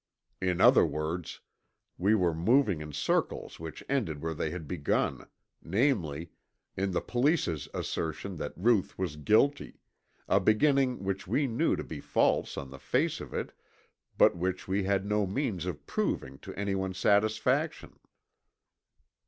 In 0.41 0.59
other 0.61 0.83
words, 0.83 1.41
we 1.95 2.15
were 2.15 2.33
moving 2.33 2.81
in 2.81 2.91
circles 2.91 3.59
which 3.59 3.83
ended 3.87 4.19
where 4.19 4.33
they 4.33 4.49
had 4.49 4.67
begun: 4.67 5.27
namely, 5.61 6.31
in 6.75 6.89
the 6.89 7.01
police's 7.01 7.69
assertion 7.71 8.37
that 8.37 8.55
Ruth 8.57 8.97
was 8.97 9.15
guilty, 9.15 9.79
a 10.27 10.39
beginning 10.39 11.03
which 11.03 11.27
we 11.27 11.45
knew 11.45 11.75
to 11.75 11.83
be 11.83 11.99
false 11.99 12.57
on 12.57 12.71
the 12.71 12.79
face 12.79 13.21
of 13.21 13.31
it, 13.31 13.53
but 14.17 14.35
which 14.35 14.67
we 14.67 14.85
had 14.85 15.05
no 15.05 15.27
means 15.27 15.67
of 15.67 15.85
proving 15.85 16.39
to 16.39 16.55
anyone's 16.55 16.97
satisfaction. 16.97 17.99